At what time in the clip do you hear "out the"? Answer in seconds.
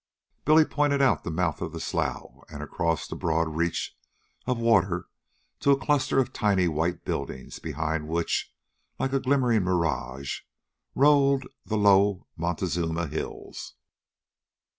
0.99-1.29